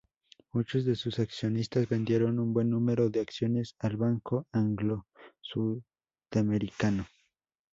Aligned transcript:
Muchos 0.53 0.83
de 0.85 0.95
sus 0.95 1.19
accionistas 1.19 1.87
vendieron 1.87 2.39
un 2.39 2.53
buen 2.53 2.71
número 2.71 3.11
de 3.11 3.19
acciones 3.21 3.75
al 3.77 3.97
Banco 3.97 4.47
Anglo-Sudamericano. 4.51 7.05